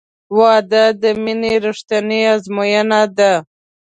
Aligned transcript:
•واده 0.37 0.85
د 1.01 1.03
مینې 1.23 1.53
رښتینی 1.65 2.21
ازموینه 2.33 3.01
ده. 3.17 3.33